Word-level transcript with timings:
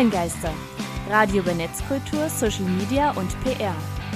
Online-Geister. 0.00 0.50
Radio 1.10 1.42
über 1.42 1.52
Netzkultur, 1.52 2.30
Social 2.30 2.64
Media 2.64 3.10
und 3.10 3.28
PR. 3.44 3.74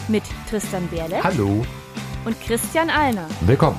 Mit 0.08 0.22
Tristan 0.48 0.88
Berle 0.88 1.22
Hallo. 1.22 1.62
und 2.24 2.40
Christian 2.40 2.88
Alner. 2.88 3.28
Willkommen. 3.42 3.78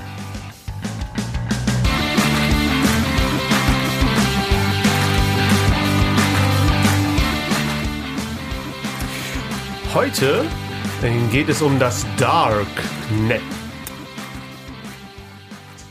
Heute 9.96 10.46
geht 11.32 11.50
es 11.50 11.64
um 11.64 11.80
das 11.80 12.06
Darknet. 12.18 13.42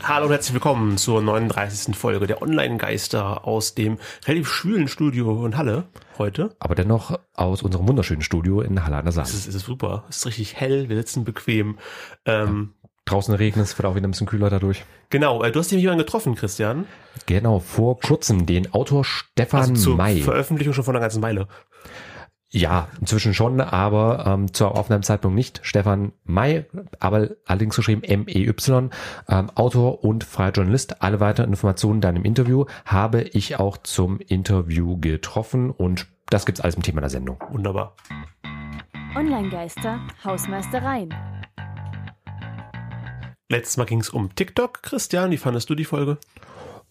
Hallo 0.07 0.27
und 0.27 0.33
herzlich 0.33 0.53
willkommen 0.53 0.99
zur 0.99 1.19
39. 1.19 1.95
Folge 1.95 2.27
der 2.27 2.39
Online-Geister 2.39 3.47
aus 3.47 3.73
dem 3.73 3.97
relativ 4.27 4.49
schwülen 4.49 4.87
Studio 4.87 5.43
in 5.47 5.57
Halle 5.57 5.85
heute. 6.19 6.55
Aber 6.59 6.75
dennoch 6.75 7.17
aus 7.33 7.63
unserem 7.63 7.87
wunderschönen 7.87 8.21
Studio 8.21 8.61
in 8.61 8.85
Halle 8.85 8.97
an 8.97 9.05
der 9.05 9.13
Saale. 9.13 9.27
Es 9.27 9.33
ist, 9.33 9.47
es 9.47 9.55
ist 9.55 9.65
super, 9.65 10.03
es 10.07 10.17
ist 10.17 10.27
richtig 10.27 10.57
hell, 10.57 10.89
wir 10.89 10.95
sitzen 10.95 11.23
bequem. 11.23 11.79
Ähm, 12.25 12.75
Draußen 13.05 13.33
regnet 13.33 13.65
es, 13.65 13.75
wird 13.79 13.87
auch 13.87 13.95
wieder 13.95 14.07
ein 14.07 14.11
bisschen 14.11 14.27
kühler 14.27 14.51
dadurch. 14.51 14.85
Genau, 15.09 15.43
äh, 15.43 15.51
du 15.51 15.59
hast 15.59 15.71
jemanden 15.71 16.05
getroffen, 16.05 16.35
Christian. 16.35 16.85
Genau, 17.25 17.57
vor 17.57 17.99
kurzem 17.99 18.45
den 18.45 18.71
Autor 18.75 19.05
Stefan 19.05 19.59
Also 19.59 19.73
zur 19.73 19.97
May. 19.97 20.21
Veröffentlichung 20.21 20.75
schon 20.75 20.83
vor 20.83 20.93
einer 20.93 21.01
ganzen 21.01 21.23
Weile. 21.23 21.47
Ja, 22.55 22.87
inzwischen 23.01 23.33
schon, 23.33 23.59
aber 23.59 24.23
ähm, 24.25 24.53
zur 24.53 24.77
Aufnahmezeitpunkt 24.77 25.35
nicht. 25.35 25.59
Stefan 25.63 26.13
May, 26.23 26.63
aber 27.01 27.31
allerdings 27.45 27.75
geschrieben 27.75 28.01
M-E-Y, 28.01 28.91
ähm, 29.27 29.49
Autor 29.55 30.05
und 30.05 30.23
freier 30.23 30.51
Journalist. 30.51 31.01
Alle 31.01 31.19
weiteren 31.19 31.49
Informationen 31.49 31.99
dann 31.99 32.15
im 32.15 32.23
Interview 32.23 32.63
habe 32.85 33.23
ich 33.23 33.59
auch 33.59 33.75
zum 33.75 34.21
Interview 34.21 34.97
getroffen 34.97 35.69
und 35.69 36.07
das 36.29 36.45
gibt's 36.45 36.61
alles 36.61 36.75
im 36.75 36.81
Thema 36.81 37.01
der 37.01 37.09
Sendung. 37.09 37.43
Wunderbar. 37.51 37.93
Online-Geister, 39.17 39.99
Hausmeistereien. 40.23 41.13
Letztes 43.49 43.75
Mal 43.75 43.83
ging 43.83 43.99
es 43.99 44.09
um 44.09 44.33
TikTok. 44.33 44.81
Christian, 44.81 45.29
wie 45.31 45.37
fandest 45.37 45.69
du 45.69 45.75
die 45.75 45.83
Folge? 45.83 46.19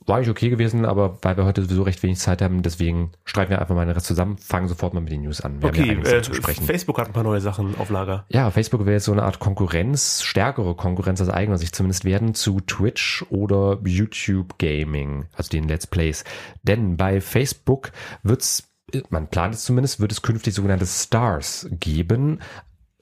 War 0.07 0.21
ich 0.21 0.29
okay 0.29 0.51
gewesen, 0.51 0.85
aber 0.85 1.19
weil 1.23 1.37
wir 1.37 1.47
heute 1.47 1.63
sowieso 1.63 1.83
recht 1.83 2.03
wenig 2.03 2.19
Zeit 2.19 2.43
haben, 2.43 2.63
deswegen 2.63 3.13
streichen 3.25 3.51
wir 3.51 3.61
einfach 3.61 3.75
mal 3.75 3.87
den 3.87 3.95
Rest 3.95 4.07
zusammen, 4.07 4.37
fangen 4.37 4.69
sofort 4.69 4.93
mal 4.93 5.01
mit 5.01 5.13
den 5.13 5.23
News 5.23 5.41
an. 5.41 5.63
Wir 5.63 5.69
haben 5.69 5.77
ja 5.77 5.99
Okay, 5.99 6.17
äh, 6.17 6.23
zu 6.23 6.35
sprechen. 6.35 6.65
Facebook 6.65 6.99
hat 6.99 7.07
ein 7.07 7.15
paar 7.15 7.23
neue 7.23 7.41
Sachen 7.41 7.75
auf 7.79 7.89
Lager. 7.89 8.27
Ja, 8.29 8.51
Facebook 8.51 8.81
wäre 8.81 8.93
jetzt 8.93 9.05
so 9.05 9.13
eine 9.13 9.23
Art 9.23 9.39
Konkurrenz, 9.39 10.23
stärkere 10.23 10.75
Konkurrenz 10.75 11.23
aus 11.23 11.31
eigener 11.31 11.57
Sicht 11.57 11.75
zumindest 11.75 12.05
werden 12.05 12.35
zu 12.35 12.61
Twitch 12.61 13.25
oder 13.31 13.79
YouTube 13.85 14.59
Gaming, 14.59 15.27
also 15.33 15.49
den 15.49 15.69
Let's 15.69 15.87
Plays. 15.87 16.25
Denn 16.63 16.99
bei 16.99 17.23
Facebook 17.23 17.93
wird's, 18.23 18.75
man 19.09 19.29
plant 19.29 19.55
es 19.55 19.65
zumindest, 19.65 20.01
wird 20.01 20.13
es 20.13 20.21
künftig 20.21 20.53
sogenannte 20.55 20.87
Stars 20.87 21.67
geben, 21.71 22.41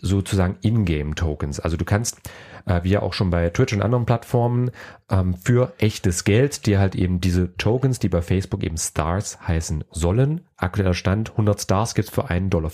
sozusagen 0.03 0.59
Ingame-Tokens. 0.61 1.61
Also 1.61 1.77
du 1.77 1.85
kannst, 1.85 2.21
äh, 2.67 2.81
wie 2.83 2.91
ja 2.91 3.03
auch 3.03 3.15
schon 3.15 3.31
bei 3.31 3.49
Twitch 3.49 3.73
und 3.73 3.81
anderen 3.81 4.05
Plattformen, 4.05 4.71
ähm, 5.09 5.35
für 5.35 5.73
echtes 5.79 6.25
Geld 6.25 6.67
dir 6.67 6.79
halt 6.79 6.95
eben 6.95 7.21
diese 7.21 7.57
Tokens, 7.57 8.01
die 8.01 8.09
bei 8.09 8.21
Facebook 8.21 8.63
eben 8.63 8.77
Stars 8.77 9.41
heißen 9.47 9.85
sollen, 9.91 10.43
aktueller 10.57 10.95
Stand 10.95 11.31
100 11.31 11.61
Stars 11.61 11.95
gibt's 11.95 12.11
für 12.11 12.31
1,40 12.31 12.51
Dollar, 12.51 12.71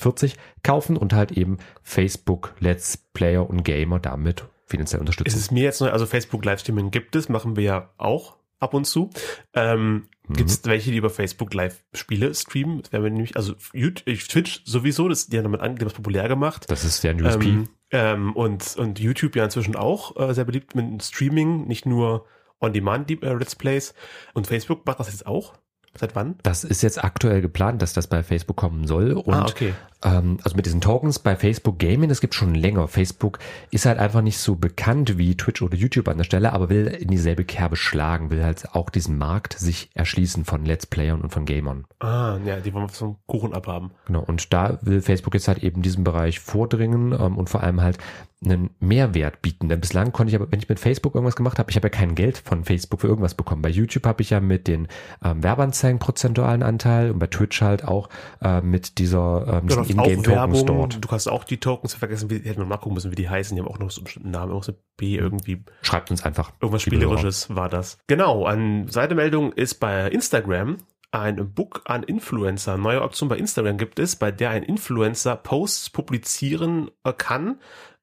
kaufen 0.63 0.97
und 0.97 1.13
halt 1.13 1.33
eben 1.33 1.59
Facebook 1.83 2.55
Let's 2.59 2.97
Player 2.97 3.49
und 3.49 3.63
Gamer 3.63 4.01
damit 4.01 4.47
finanziell 4.67 4.99
Es 4.99 5.01
unterstützen. 5.01 5.39
ist 5.39 5.53
mir 5.53 5.63
jetzt 5.63 5.81
neu, 5.81 5.91
also 5.91 6.07
Facebook 6.07 6.45
Livestreaming 6.45 6.91
gibt 6.91 7.15
es, 7.15 7.29
machen 7.29 7.57
wir 7.57 7.65
ja 7.65 7.91
auch 7.99 8.37
ab 8.61 8.75
und 8.75 8.87
zu. 8.87 9.11
Ähm, 9.55 10.09
Gibt 10.35 10.51
es 10.51 10.65
welche, 10.65 10.91
die 10.91 10.97
über 10.97 11.11
Facebook 11.11 11.55
Live-Spiele 11.55 12.35
streamen? 12.35 12.83
Das 12.83 12.93
wäre 12.93 13.03
mir 13.03 13.11
nämlich, 13.11 13.37
also 13.37 13.55
YouTube, 13.73 14.05
Twitch 14.29 14.63
sowieso, 14.65 15.09
das, 15.09 15.29
die 15.29 15.39
haben 15.39 15.45
damit 15.45 15.61
an, 15.61 15.77
die 15.77 15.81
haben 15.81 15.89
das 15.89 15.95
populär 15.95 16.29
gemacht. 16.29 16.71
Das 16.71 16.85
ist 16.85 17.03
ja 17.03 17.11
ein 17.11 17.25
USP. 17.25 17.47
Ähm, 17.47 17.69
ähm, 17.91 18.37
und, 18.37 18.77
und 18.77 18.99
YouTube 18.99 19.37
ja 19.37 19.45
inzwischen 19.45 19.77
auch 19.77 20.17
äh, 20.17 20.35
sehr 20.35 20.45
beliebt 20.45 20.75
mit 20.75 21.03
Streaming, 21.03 21.67
nicht 21.67 21.87
nur 21.87 22.27
On-Demand 22.61 23.09
die, 23.09 23.23
äh, 23.23 23.39
Plays. 23.57 23.95
Und 24.35 24.47
Facebook 24.47 24.87
macht 24.87 25.01
das 25.01 25.09
jetzt 25.11 25.27
auch? 25.27 25.55
Seit 25.99 26.15
wann? 26.15 26.37
Das 26.45 26.63
ist 26.63 26.83
jetzt 26.83 27.03
aktuell 27.03 27.41
geplant, 27.41 27.83
dass 27.83 27.93
das 27.93 28.07
bei 28.07 28.23
Facebook 28.23 28.57
kommen 28.57 28.87
soll. 28.87 29.13
Und 29.13 29.35
ah, 29.35 29.47
okay. 29.49 29.75
ähm, 30.05 30.39
also 30.45 30.57
mit 30.57 30.65
diesen 30.65 30.81
Tokens 30.81 31.19
bei 31.19 31.35
Facebook 31.35 31.81
Gaming, 31.81 32.09
das 32.09 32.21
gibt 32.21 32.35
schon 32.35 32.55
länger. 32.55 32.87
Facebook 32.87 33.41
ist 33.73 33.85
halt 33.85 33.99
einfach 33.99 34.21
nicht 34.21 34.39
so 34.39 34.55
bekannt 34.55 35.19
wie 35.19 35.37
Twitch 35.37 35.61
oder 35.61 35.77
YouTube 35.77 36.07
an 36.07 36.19
der 36.19 36.25
Stelle, 36.25 36.53
aber 36.53 36.69
will 36.69 36.87
in 36.87 37.09
dieselbe 37.09 37.45
Kerbe 37.45 37.75
schlagen, 37.75 38.31
will 38.31 38.45
halt 38.45 38.75
auch 38.75 38.91
diesen 38.91 39.19
Markt 39.19 39.59
sich 39.59 39.91
erschließen 39.95 40.45
von 40.45 40.65
Let's 40.65 40.87
Playern 40.87 41.21
und 41.21 41.31
von 41.31 41.45
Gamern. 41.45 41.85
Ah, 41.99 42.39
ja, 42.45 42.61
die 42.61 42.73
wollen 42.73 42.85
wir 42.85 42.91
vom 42.91 43.17
Kuchen 43.27 43.53
abhaben. 43.53 43.91
Genau. 44.07 44.23
Und 44.23 44.53
da 44.53 44.79
will 44.83 45.03
Facebook 45.03 45.35
jetzt 45.35 45.49
halt 45.49 45.65
eben 45.65 45.83
diesen 45.83 46.05
Bereich 46.05 46.39
vordringen 46.39 47.13
ähm, 47.13 47.37
und 47.37 47.51
vor 47.51 47.65
allem 47.65 47.81
halt 47.81 47.99
einen 48.45 48.71
Mehrwert 48.79 49.43
bieten. 49.43 49.69
Denn 49.69 49.81
bislang 49.81 50.13
konnte 50.13 50.31
ich 50.31 50.37
aber, 50.37 50.51
wenn 50.51 50.61
ich 50.61 50.69
mit 50.69 50.79
Facebook 50.79 51.15
irgendwas 51.15 51.35
gemacht 51.35 51.59
habe, 51.59 51.71
ich 51.71 51.77
habe 51.77 51.87
ja 51.87 51.91
kein 51.91 52.15
Geld 52.15 52.39
von 52.39 52.65
Facebook 52.65 53.01
für 53.01 53.09
irgendwas 53.09 53.35
bekommen. 53.35 53.63
Bei 53.63 53.69
YouTube 53.69 54.07
habe 54.07 54.23
ich 54.23 54.31
ja 54.31 54.41
mit 54.41 54.69
den 54.69 54.87
ähm, 55.25 55.43
Werbeanzeigen 55.43 55.99
prozentualen 55.99 56.63
Anteil 56.63 57.11
und 57.11 57.19
bei 57.19 57.27
Twitch 57.27 57.61
halt 57.63 57.85
auch 57.85 58.09
äh, 58.41 58.61
mit 58.61 58.99
dieser 58.99 59.63
ähm, 59.65 59.79
auch 59.79 59.89
Ingame-Tokens 59.89 60.27
Werbung, 60.29 60.67
dort. 60.67 61.05
du 61.05 61.09
hast 61.11 61.27
auch 61.27 61.45
die 61.45 61.59
Tokens 61.59 61.95
vergessen, 61.95 62.31
wie, 62.31 62.39
hätten 62.39 62.61
wir 62.61 62.67
mal 62.67 62.77
gucken 62.77 62.95
müssen, 62.95 63.11
wie 63.11 63.17
die 63.17 63.29
heißen. 63.29 63.57
Die 63.57 63.63
haben 63.63 63.69
auch 63.69 63.79
noch 63.79 63.91
so 63.91 64.01
einen 64.01 64.05
bestimmten 64.05 64.31
Namen, 64.31 64.51
irgendwas 64.51 64.69
mit 64.69 64.79
B 64.97 65.17
irgendwie. 65.17 65.65
Schreibt 65.83 66.11
uns 66.11 66.25
einfach. 66.25 66.53
Irgendwas. 66.61 66.83
Spielerisches 66.83 67.55
war 67.55 67.69
das. 67.69 67.99
Genau, 68.07 68.45
an 68.45 68.87
Seitemeldung 68.89 69.53
ist 69.53 69.77
bei 69.77 70.09
Instagram 70.09 70.79
ein 71.11 71.55
Book 71.55 71.83
an 71.87 72.03
Influencer. 72.03 72.77
Neue 72.77 73.03
Option 73.03 73.29
bei 73.29 73.39
Instagram 73.39 73.79
gibt 73.79 73.99
es, 73.99 74.17
bei 74.17 74.31
der 74.31 74.51
ein 74.51 74.63
Influencer 74.63 75.37
Posts 75.37 75.91
publizieren 75.91 76.91
äh, 77.05 77.13
kann 77.13 77.59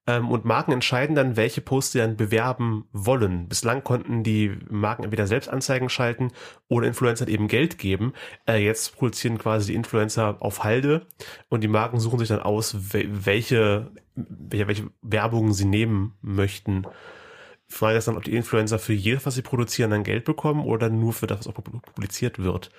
ähm, 0.06 0.30
und 0.30 0.44
Marken 0.44 0.72
entscheiden 0.72 1.16
dann, 1.16 1.36
welche 1.36 1.60
Posts 1.60 1.92
sie 1.92 1.98
dann 1.98 2.16
bewerben 2.16 2.86
wollen. 2.92 3.48
Bislang 3.48 3.82
konnten 3.84 4.22
die 4.22 4.56
Marken 4.70 5.04
entweder 5.04 5.26
selbst 5.26 5.48
Anzeigen 5.48 5.88
schalten 5.88 6.32
oder 6.68 6.86
Influencer 6.86 7.28
eben 7.28 7.48
Geld 7.48 7.78
geben. 7.78 8.12
Äh, 8.46 8.64
jetzt 8.64 8.96
produzieren 8.96 9.38
quasi 9.38 9.72
die 9.72 9.74
Influencer 9.76 10.36
auf 10.40 10.64
Halde 10.64 11.06
und 11.48 11.62
die 11.62 11.68
Marken 11.68 12.00
suchen 12.00 12.18
sich 12.18 12.28
dann 12.28 12.40
aus, 12.40 12.74
wel- 12.92 13.08
welche, 13.26 13.90
welche, 14.14 14.68
welche 14.68 14.90
Werbung 15.02 15.52
sie 15.52 15.66
nehmen 15.66 16.14
möchten. 16.22 16.84
Frage 17.68 17.98
ist 17.98 18.06
dann, 18.06 18.16
ob 18.16 18.22
die 18.22 18.36
Influencer 18.36 18.78
für 18.78 18.92
jedes, 18.92 19.26
was 19.26 19.34
sie 19.34 19.42
produzieren, 19.42 19.90
dann 19.90 20.04
Geld 20.04 20.24
bekommen 20.24 20.64
oder 20.64 20.88
nur 20.88 21.12
für 21.12 21.26
das, 21.26 21.40
was 21.40 21.46
auch 21.48 21.54
publiziert 21.54 22.38
wird. 22.38 22.70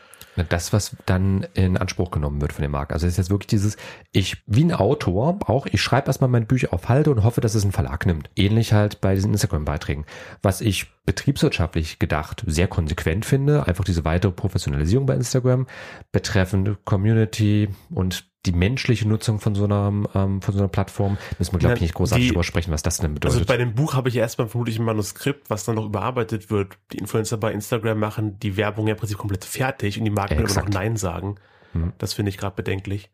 Das, 0.50 0.72
was 0.72 0.96
dann 1.06 1.46
in 1.56 1.78
Anspruch 1.78 2.12
genommen 2.12 2.40
wird 2.42 2.54
von 2.54 2.62
dem 2.62 2.72
Markt. 2.72 2.94
Also 2.94 3.06
es 3.06 3.14
ist 3.14 3.18
jetzt 3.18 3.30
wirklich 3.30 3.48
dieses, 3.48 3.76
ich, 4.12 4.44
wie 4.46 4.64
ein 4.64 4.72
Autor, 4.72 5.40
auch, 5.48 5.66
ich 5.66 5.82
schreibe 5.82 6.08
erstmal 6.08 6.30
meine 6.30 6.46
Bücher 6.46 6.74
auf 6.74 6.88
Halde 6.88 7.12
und 7.12 7.24
hoffe, 7.24 7.42
dass 7.42 7.56
es 7.56 7.66
ein 7.66 7.72
Verlag 7.72 8.06
nimmt. 8.06 8.30
Ähnlich 8.36 8.72
halt 8.72 9.02
bei 9.02 9.16
diesen 9.16 9.32
Instagram-Beiträgen. 9.32 10.06
Was 10.42 10.62
ich 10.62 10.88
betriebswirtschaftlich 11.06 12.00
gedacht 12.00 12.44
sehr 12.48 12.68
konsequent 12.68 13.26
finde, 13.26 13.68
einfach 13.68 13.84
diese 13.84 14.06
weitere 14.06 14.32
Professionalisierung 14.32 15.06
bei 15.06 15.16
Instagram, 15.16 15.68
betreffend 16.12 16.86
Community 16.86 17.70
und 17.90 18.26
die 18.48 18.58
menschliche 18.58 19.08
Nutzung 19.08 19.40
von 19.40 19.54
so 19.56 19.66
einer, 19.66 19.92
ähm, 20.16 20.42
von 20.42 20.54
so 20.54 20.60
einer 20.60 20.68
Plattform, 20.68 21.18
müssen 21.38 21.52
wir, 21.54 21.60
glaube 21.60 21.76
ich, 21.76 21.82
nicht 21.82 21.94
großartig 21.94 22.26
die- 22.28 22.32
drüber 22.32 22.44
sprechen, 22.44 22.72
was 22.72 22.82
das 22.82 22.98
denn 22.98 23.14
bedeutet. 23.14 23.38
Also 23.40 23.46
bei 23.46 23.58
dem 23.58 23.76
Buch 23.76 23.94
habe 23.94 24.10
ich 24.10 24.16
erstmal 24.16 24.48
vermutlich 24.48 24.80
ein 24.80 24.86
Manuskript, 24.86 25.50
was 25.50 25.66
dann 25.66 25.76
noch 25.76 25.86
überarbeitet 25.86 26.50
wird. 26.50 26.78
Die 26.94 26.98
Influencer 26.98 27.38
bei 27.38 27.52
Instagram 27.52 28.00
machen 28.00 28.40
die 28.40 28.58
Werbung 28.58 28.88
ja 28.88 28.94
im 28.94 29.00
Prinzip 29.00 29.18
komplett 29.18 29.46
fertig 29.46 30.00
und 30.00 30.06
die 30.06 30.12
Marken 30.12 30.36
können 30.36 30.48
noch 30.48 30.56
Exakt. 30.56 30.74
Nein 30.74 30.98
sagen. 30.98 31.36
Mhm. 31.74 31.94
Das 31.98 32.14
finde 32.14 32.30
ich 32.30 32.38
gerade 32.38 32.56
bedenklich. 32.56 33.10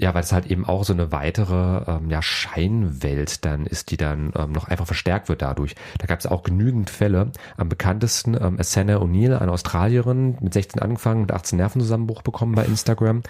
Ja, 0.00 0.14
weil 0.14 0.22
es 0.22 0.30
halt 0.32 0.46
eben 0.46 0.64
auch 0.64 0.84
so 0.84 0.92
eine 0.92 1.10
weitere 1.10 1.82
ähm, 1.90 2.08
ja, 2.08 2.22
Scheinwelt 2.22 3.44
dann 3.44 3.66
ist, 3.66 3.90
die 3.90 3.96
dann 3.96 4.32
ähm, 4.36 4.52
noch 4.52 4.68
einfach 4.68 4.86
verstärkt 4.86 5.28
wird 5.28 5.42
dadurch. 5.42 5.74
Da 5.98 6.06
gab 6.06 6.20
es 6.20 6.26
auch 6.26 6.44
genügend 6.44 6.88
Fälle. 6.88 7.32
Am 7.56 7.68
bekanntesten 7.68 8.34
ähm, 8.40 8.58
Asana 8.60 8.98
O'Neill, 8.98 9.36
eine 9.36 9.50
Australierin, 9.50 10.38
mit 10.40 10.52
16 10.54 10.80
angefangen, 10.80 11.22
mit 11.22 11.32
18 11.32 11.56
Nervenzusammenbruch 11.58 12.22
bekommen 12.22 12.54
bei 12.54 12.64
Instagram. 12.64 13.22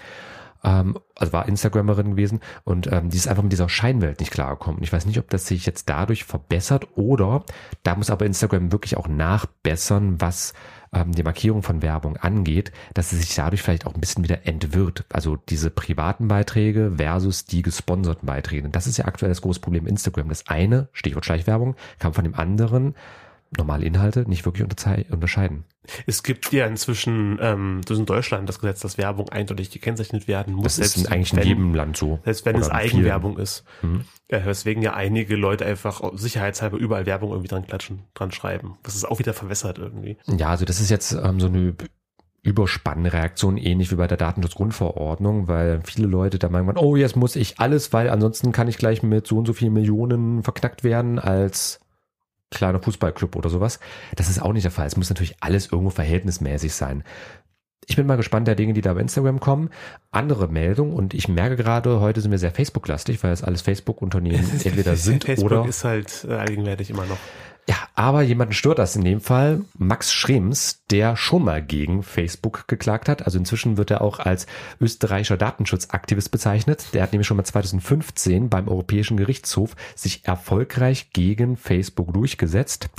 Ähm, 0.63 0.99
also 1.15 1.33
war 1.33 1.47
Instagrammerin 1.47 2.11
gewesen 2.11 2.39
und 2.63 2.91
ähm, 2.91 3.09
die 3.09 3.17
ist 3.17 3.27
einfach 3.27 3.43
mit 3.43 3.51
dieser 3.51 3.69
Scheinwelt 3.69 4.19
nicht 4.19 4.31
klargekommen. 4.31 4.83
Ich 4.83 4.91
weiß 4.91 5.05
nicht, 5.05 5.19
ob 5.19 5.29
das 5.29 5.47
sich 5.47 5.65
jetzt 5.65 5.89
dadurch 5.89 6.25
verbessert 6.25 6.87
oder 6.95 7.43
da 7.83 7.95
muss 7.95 8.09
aber 8.09 8.25
Instagram 8.25 8.71
wirklich 8.71 8.97
auch 8.97 9.07
nachbessern, 9.07 10.19
was 10.19 10.53
ähm, 10.93 11.11
die 11.11 11.23
Markierung 11.23 11.63
von 11.63 11.81
Werbung 11.81 12.17
angeht, 12.17 12.71
dass 12.93 13.11
es 13.11 13.19
sich 13.19 13.35
dadurch 13.35 13.61
vielleicht 13.61 13.85
auch 13.85 13.93
ein 13.93 14.01
bisschen 14.01 14.23
wieder 14.23 14.45
entwirrt. 14.47 15.05
Also 15.11 15.35
diese 15.35 15.69
privaten 15.69 16.27
Beiträge 16.27 16.93
versus 16.97 17.45
die 17.45 17.61
gesponserten 17.61 18.25
Beiträge. 18.25 18.69
Das 18.69 18.87
ist 18.87 18.97
ja 18.97 19.05
aktuell 19.05 19.29
das 19.29 19.41
große 19.41 19.59
Problem 19.59 19.87
Instagram. 19.87 20.29
Das 20.29 20.47
eine, 20.47 20.89
Stichwort 20.93 21.25
Schleichwerbung, 21.25 21.75
kann 21.99 22.13
von 22.13 22.23
dem 22.23 22.35
anderen 22.35 22.95
normale 23.57 23.85
Inhalte 23.85 24.29
nicht 24.29 24.45
wirklich 24.45 24.63
unterscheiden. 25.11 25.63
Es 26.05 26.21
gibt 26.21 26.51
ja 26.51 26.67
inzwischen, 26.67 27.39
ähm, 27.41 27.81
das 27.83 27.95
ist 27.95 27.99
in 28.01 28.05
Deutschland 28.05 28.47
das 28.47 28.59
Gesetz, 28.59 28.81
dass 28.81 28.97
Werbung 28.99 29.29
eindeutig 29.29 29.71
gekennzeichnet 29.71 30.27
werden 30.27 30.53
muss. 30.53 30.63
Das 30.65 30.77
ist 30.77 30.97
in, 30.97 31.03
selbst 31.03 31.11
eigentlich 31.11 31.33
in 31.33 31.39
wenn- 31.39 31.47
jedem 31.47 31.73
Land 31.75 31.97
so. 31.97 32.19
Selbst 32.25 32.45
wenn 32.45 32.55
es 32.57 32.67
in 32.67 32.73
vielen. 32.75 32.79
Eigenwerbung 32.91 33.37
ist. 33.39 33.63
Mhm. 33.81 34.05
Ja, 34.29 34.45
weswegen 34.45 34.83
ja 34.83 34.93
einige 34.93 35.35
Leute 35.35 35.65
einfach 35.65 36.01
sicherheitshalber 36.13 36.77
überall 36.77 37.07
Werbung 37.07 37.31
irgendwie 37.31 37.47
dran 37.47 37.65
klatschen, 37.65 38.03
dran 38.13 38.31
schreiben. 38.31 38.77
Das 38.83 38.95
ist 38.95 39.05
auch 39.09 39.17
wieder 39.17 39.33
verwässert 39.33 39.79
irgendwie. 39.79 40.17
Ja, 40.27 40.49
also 40.49 40.65
das 40.65 40.79
ist 40.79 40.91
jetzt 40.91 41.13
ähm, 41.13 41.39
so 41.39 41.47
eine 41.47 41.73
Überspannreaktion, 42.43 43.57
ähnlich 43.57 43.91
wie 43.91 43.95
bei 43.95 44.07
der 44.07 44.17
Datenschutzgrundverordnung, 44.17 45.47
weil 45.47 45.81
viele 45.83 46.07
Leute 46.07 46.39
da 46.39 46.49
meinen, 46.49 46.77
oh, 46.77 46.95
jetzt 46.95 47.15
muss 47.15 47.35
ich 47.35 47.59
alles, 47.59 47.91
weil 47.93 48.09
ansonsten 48.09 48.51
kann 48.51 48.67
ich 48.67 48.77
gleich 48.77 49.03
mit 49.03 49.27
so 49.27 49.37
und 49.37 49.45
so 49.45 49.53
vielen 49.53 49.73
Millionen 49.73 50.43
verknackt 50.43 50.83
werden 50.83 51.19
als 51.19 51.79
kleiner 52.51 52.79
Fußballclub 52.79 53.35
oder 53.35 53.49
sowas. 53.49 53.79
Das 54.15 54.29
ist 54.29 54.41
auch 54.41 54.53
nicht 54.53 54.63
der 54.63 54.71
Fall. 54.71 54.87
Es 54.87 54.97
muss 54.97 55.09
natürlich 55.09 55.35
alles 55.39 55.71
irgendwo 55.71 55.89
verhältnismäßig 55.91 56.73
sein. 56.73 57.03
Ich 57.87 57.95
bin 57.95 58.05
mal 58.05 58.17
gespannt 58.17 58.47
der 58.47 58.55
Dinge, 58.55 58.73
die 58.73 58.81
da 58.81 58.93
bei 58.93 59.01
Instagram 59.01 59.39
kommen. 59.39 59.71
Andere 60.11 60.47
Meldung 60.47 60.93
und 60.93 61.15
ich 61.15 61.27
merke 61.27 61.55
gerade, 61.55 61.99
heute 61.99 62.21
sind 62.21 62.29
wir 62.29 62.37
sehr 62.37 62.51
Facebook-lastig, 62.51 63.23
weil 63.23 63.31
es 63.31 63.43
alles 63.43 63.61
Facebook-Unternehmen 63.61 64.47
entweder 64.63 64.95
sind 64.95 65.23
Facebook 65.23 65.51
oder 65.51 65.67
ist 65.67 65.83
halt 65.83 66.25
äh, 66.29 66.33
allgegenwärtig 66.33 66.91
immer 66.91 67.05
noch. 67.05 67.17
Ja, 67.69 67.75
aber 67.93 68.23
jemanden 68.23 68.55
stört 68.55 68.79
das 68.79 68.95
in 68.95 69.03
dem 69.03 69.21
Fall. 69.21 69.61
Max 69.77 70.11
Schrems, 70.11 70.81
der 70.89 71.15
schon 71.15 71.43
mal 71.43 71.61
gegen 71.61 72.01
Facebook 72.01 72.67
geklagt 72.67 73.07
hat. 73.07 73.25
Also 73.25 73.37
inzwischen 73.37 73.77
wird 73.77 73.91
er 73.91 74.01
auch 74.01 74.17
als 74.17 74.47
österreichischer 74.81 75.37
Datenschutzaktivist 75.37 76.31
bezeichnet. 76.31 76.87
Der 76.95 77.03
hat 77.03 77.11
nämlich 77.11 77.27
schon 77.27 77.37
mal 77.37 77.43
2015 77.43 78.49
beim 78.49 78.67
Europäischen 78.67 79.17
Gerichtshof 79.17 79.75
sich 79.93 80.25
erfolgreich 80.25 81.11
gegen 81.13 81.57
Facebook 81.57 82.11
durchgesetzt 82.11 82.89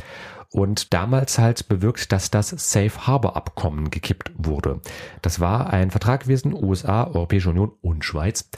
und 0.52 0.94
damals 0.94 1.40
halt 1.40 1.66
bewirkt, 1.66 2.12
dass 2.12 2.30
das 2.30 2.50
Safe 2.50 3.08
Harbor 3.08 3.36
Abkommen 3.36 3.90
gekippt 3.90 4.30
wurde. 4.36 4.80
Das 5.20 5.40
war 5.40 5.72
ein 5.72 5.90
Vertrag 5.90 6.22
gewesen, 6.22 6.54
USA, 6.54 7.08
Europäische 7.08 7.50
Union 7.50 7.72
und 7.82 8.04
Schweiz 8.04 8.48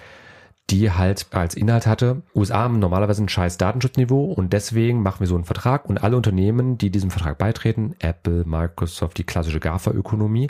die 0.71 0.91
halt 0.91 1.27
als 1.33 1.55
Inhalt 1.55 1.87
hatte, 1.87 2.23
USA 2.35 2.61
haben 2.61 2.79
normalerweise 2.79 3.23
ein 3.23 3.29
scheiß 3.29 3.59
Datenschutzniveau 3.59 4.25
und 4.33 4.53
deswegen 4.53 5.03
machen 5.03 5.21
wir 5.21 5.27
so 5.27 5.35
einen 5.35 5.45
Vertrag 5.45 5.89
und 5.89 6.03
alle 6.03 6.17
Unternehmen, 6.17 6.79
die 6.79 6.91
diesem 6.91 7.11
Vertrag 7.11 7.39
beitreten, 7.39 7.95
Apple, 7.99 8.45
Microsoft, 8.47 9.19
die 9.19 9.25
klassische 9.25 9.61
GAFA-Ökonomie, 9.61 10.49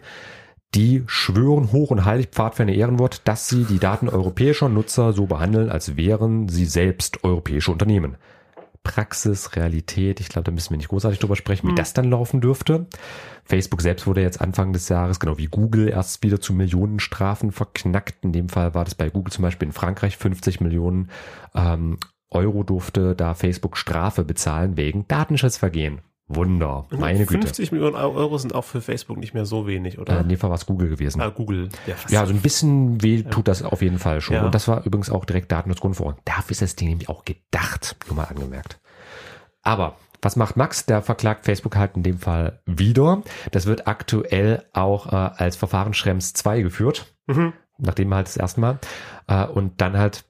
die 0.75 1.03
schwören 1.07 1.73
hoch 1.73 1.91
und 1.91 2.05
heilig 2.05 2.29
Pfad 2.29 2.55
für 2.55 2.63
eine 2.63 2.75
Ehrenwort, 2.75 3.23
dass 3.25 3.49
sie 3.49 3.65
die 3.65 3.79
Daten 3.79 4.09
europäischer 4.09 4.69
Nutzer 4.69 5.13
so 5.13 5.27
behandeln, 5.27 5.71
als 5.71 5.97
wären 5.97 6.49
sie 6.49 6.65
selbst 6.65 7.25
europäische 7.25 7.73
Unternehmen. 7.73 8.17
Praxis, 8.85 9.57
Realität, 9.57 10.21
ich 10.21 10.29
glaube, 10.29 10.45
da 10.45 10.53
müssen 10.53 10.71
wir 10.71 10.77
nicht 10.77 10.89
großartig 10.89 11.21
drüber 11.21 11.37
sprechen, 11.37 11.69
wie 11.69 11.75
das 11.75 11.95
dann 11.95 12.11
laufen 12.11 12.41
dürfte. 12.41 12.87
Facebook 13.45 13.81
selbst 13.81 14.07
wurde 14.07 14.23
jetzt 14.23 14.41
Anfang 14.41 14.73
des 14.73 14.89
Jahres, 14.89 15.21
genau 15.21 15.39
wie 15.39 15.47
Google, 15.47 15.89
erst 15.89 16.23
wieder 16.23 16.41
zu 16.41 16.53
Millionenstrafen 16.53 17.53
verknackt. 17.53 18.25
In 18.25 18.33
dem 18.33 18.49
Fall 18.49 18.75
war 18.75 18.85
das 18.85 18.95
bei 18.95 19.11
Google 19.11 19.33
zum 19.33 19.43
Beispiel 19.43 19.69
in 19.69 19.73
Frankreich 19.73 20.17
50 20.17 20.61
Millionen 20.61 21.11
ähm, 21.55 21.99
Euro 22.31 22.63
durfte 22.65 23.15
da 23.15 23.35
Facebook 23.35 23.77
Strafe 23.77 24.25
bezahlen 24.25 24.77
wegen 24.77 25.07
Datenschutzvergehen. 25.07 26.01
Wunder, 26.35 26.87
meine 26.91 27.27
50 27.27 27.71
Güte. 27.71 27.75
Millionen 27.75 27.97
Euro 27.97 28.39
sind 28.39 28.55
auch 28.55 28.65
für 28.65 28.81
Facebook 28.81 29.19
nicht 29.19 29.35
mehr 29.35 29.45
so 29.47 29.67
wenig, 29.67 29.99
Äh, 29.99 30.01
oder? 30.01 30.21
in 30.21 30.29
dem 30.29 30.39
Fall 30.39 30.51
war 30.51 30.57
es 30.57 30.67
Google 30.67 30.89
gewesen. 30.89 31.21
ah, 31.21 31.29
Google. 31.29 31.69
Ja. 31.87 31.95
Ja, 32.09 32.27
so 32.27 32.33
ein 32.33 32.41
bisschen 32.41 33.03
weh 33.03 33.23
tut 33.23 33.49
das 33.49 33.63
auf 33.63 33.83
jeden 33.83 33.99
Fall 33.99 34.21
schon. 34.21 34.37
Ja. 34.37 34.45
Und 34.47 34.55
das 34.55 34.69
war 34.69 34.85
übrigens 34.85 35.11
auch 35.11 35.25
direkt 35.25 35.51
Datenschutzgrundverordnung. 35.53 36.23
Dafür 36.25 36.51
ist 36.53 36.63
das 36.63 36.77
Ding 36.77 36.89
nämlich 36.89 37.09
auch 37.09 37.25
gedacht, 37.25 37.97
nur 38.09 38.17
mal 38.17 38.25
angemerkt. 38.25 38.81
Aber 39.63 39.97
was 40.21 40.37
macht 40.37 40.57
Max? 40.57 40.87
Der 40.87 41.03
verklagt 41.03 41.45
Facebook 41.45 41.77
halt 41.77 41.97
in 41.97 42.03
dem 42.03 42.19
Fall 42.19 42.61
wieder. 42.67 43.23
Das 43.51 43.67
wird 43.67 43.87
aktuell 43.89 44.65
auch 44.73 45.07
äh, 45.13 45.17
als 45.17 45.57
Verfahren 45.57 45.95
Schrems 45.95 46.33
2 46.35 46.63
geführt, 46.63 47.15
Mhm. 47.27 47.53
nachdem 47.79 48.15
halt 48.15 48.27
das 48.29 48.37
erste 48.37 48.61
Mal. 48.61 48.79
Äh, 49.27 49.47
und 49.47 49.81
dann 49.81 49.97
halt 49.99 50.25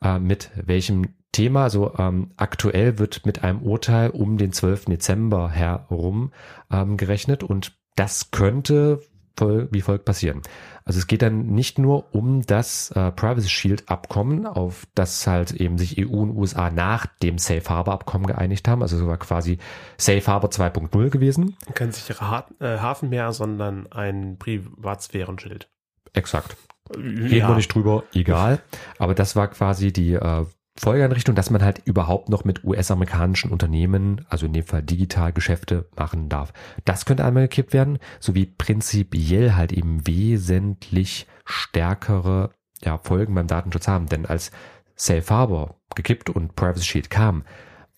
äh, 0.00 0.18
mit 0.18 0.50
welchem 0.56 1.14
Thema, 1.32 1.64
also 1.64 1.94
ähm, 1.98 2.30
aktuell 2.36 2.98
wird 2.98 3.24
mit 3.26 3.42
einem 3.42 3.62
Urteil 3.62 4.10
um 4.10 4.36
den 4.36 4.52
12. 4.52 4.86
Dezember 4.86 5.50
herum 5.50 6.32
ähm, 6.70 6.96
gerechnet 6.96 7.42
und 7.42 7.72
das 7.96 8.30
könnte 8.30 9.00
voll, 9.36 9.68
wie 9.70 9.80
folgt 9.80 10.04
passieren. 10.04 10.42
Also 10.84 10.98
es 10.98 11.06
geht 11.06 11.22
dann 11.22 11.46
nicht 11.46 11.78
nur 11.78 12.14
um 12.14 12.42
das 12.42 12.90
äh, 12.90 13.12
Privacy 13.12 13.48
Shield 13.48 13.88
Abkommen, 13.88 14.46
auf 14.46 14.86
das 14.94 15.26
halt 15.26 15.52
eben 15.52 15.78
sich 15.78 15.98
EU 15.98 16.18
und 16.18 16.36
USA 16.36 16.70
nach 16.70 17.06
dem 17.06 17.38
Safe 17.38 17.64
Harbor 17.68 17.94
Abkommen 17.94 18.26
geeinigt 18.26 18.68
haben. 18.68 18.82
Also 18.82 18.98
es 18.98 19.06
war 19.06 19.16
quasi 19.16 19.58
Safe 19.96 20.26
Harbor 20.26 20.50
2.0 20.50 21.10
gewesen. 21.10 21.56
Kein 21.74 21.92
sicherer 21.92 22.30
ha 22.30 22.46
äh, 22.60 22.78
Hafen 22.78 23.08
mehr, 23.08 23.32
sondern 23.32 23.90
ein 23.92 24.38
Privatsphärenschild. 24.38 25.68
Exakt. 26.12 26.56
Reden 26.94 27.48
wir 27.48 27.54
nicht 27.54 27.72
drüber, 27.74 28.04
egal. 28.12 28.60
Aber 28.98 29.14
das 29.14 29.34
war 29.36 29.48
quasi 29.48 29.92
die 29.92 30.12
äh, 30.14 30.44
Folgeeinrichtung, 30.78 31.34
dass 31.34 31.50
man 31.50 31.62
halt 31.62 31.82
überhaupt 31.84 32.28
noch 32.28 32.44
mit 32.44 32.64
US-amerikanischen 32.64 33.50
Unternehmen, 33.50 34.24
also 34.28 34.46
in 34.46 34.52
dem 34.52 34.64
Fall 34.64 34.82
digital 34.82 35.32
Geschäfte 35.32 35.88
machen 35.96 36.28
darf. 36.28 36.52
Das 36.84 37.04
könnte 37.04 37.24
einmal 37.24 37.44
gekippt 37.44 37.72
werden, 37.72 37.98
sowie 38.20 38.46
prinzipiell 38.46 39.54
halt 39.54 39.72
eben 39.72 40.06
wesentlich 40.06 41.26
stärkere 41.44 42.50
ja, 42.82 42.98
Folgen 42.98 43.34
beim 43.34 43.46
Datenschutz 43.46 43.86
haben. 43.86 44.06
Denn 44.06 44.24
als 44.24 44.50
Safe 44.96 45.28
Harbor 45.28 45.76
gekippt 45.94 46.30
und 46.30 46.56
Privacy 46.56 46.84
Shield 46.84 47.10
kam, 47.10 47.44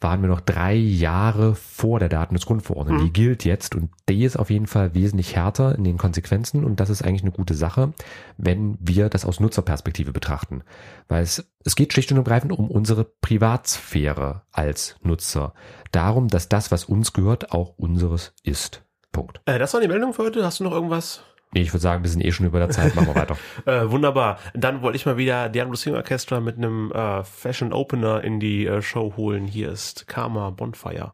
waren 0.05 0.21
wir 0.21 0.29
noch 0.29 0.43
drei 0.43 0.75
Jahre 0.75 1.55
vor 1.55 1.99
der 1.99 2.11
Datenschutzgrundverordnung. 2.11 2.99
Die 2.99 3.13
gilt 3.13 3.47
jetzt 3.47 3.75
und 3.75 3.91
die 4.11 4.23
ist 4.23 4.37
auf 4.37 4.51
jeden 4.51 4.67
Fall 4.67 4.95
wesentlich 4.95 5.35
härter 5.35 5.75
in 5.75 5.83
den 5.83 5.97
Konsequenzen 5.97 6.63
und 6.63 6.79
das 6.79 6.91
ist 6.91 7.03
eigentlich 7.03 7.23
eine 7.23 7.33
gute 7.33 7.55
Sache, 7.55 7.95
wenn 8.37 8.77
wir 8.81 9.09
das 9.09 9.25
aus 9.25 9.41
Nutzerperspektive 9.41 10.13
betrachten. 10.13 10.63
Weil 11.09 11.23
es, 11.23 11.51
es 11.65 11.75
geht 11.75 11.95
schlicht 11.95 12.13
und 12.13 12.19
ergreifend 12.19 12.53
um 12.53 12.71
unsere 12.71 13.05
Privatsphäre 13.05 14.43
als 14.53 14.97
Nutzer. 15.03 15.55
Darum, 15.91 16.29
dass 16.29 16.51
das, 16.51 16.71
was 16.71 16.85
uns 16.85 17.15
gehört, 17.15 17.53
auch 17.53 17.79
unseres 17.79 18.35
ist. 18.43 18.83
Punkt. 19.11 19.41
Äh, 19.47 19.59
das 19.59 19.73
war 19.73 19.81
die 19.81 19.89
Meldung 19.89 20.13
für 20.13 20.25
heute. 20.25 20.45
Hast 20.45 20.61
du 20.61 20.65
noch 20.65 20.73
irgendwas? 20.73 21.23
Nee, 21.55 21.63
ich 21.63 21.73
würde 21.73 21.83
sagen, 21.83 22.03
wir 22.03 22.11
sind 22.11 22.25
eh 22.25 22.33
schon 22.33 22.47
über 22.47 22.59
der 22.59 22.71
Zeit, 22.71 22.97
machen 22.97 23.07
wir 23.09 23.15
weiter. 23.15 23.37
Äh, 23.67 23.91
wunderbar. 23.91 24.39
Dann 24.53 24.83
wollte 24.83 24.97
ich 24.97 25.07
mal 25.07 25.17
wieder 25.17 25.49
Diablo 25.49 25.77
Swing 25.77 25.95
Orchestra 25.95 26.41
mit 26.41 26.59
einem 26.59 26.91
äh, 26.93 27.23
Fashion 27.23 27.73
Opener 27.73 28.23
in 28.23 28.41
die 28.41 28.67
äh, 28.67 28.83
Show 28.83 29.15
holen. 29.17 29.47
Hier 29.47 29.71
ist 29.71 30.07
Karma 30.07 30.51
Bonfire. 30.51 31.13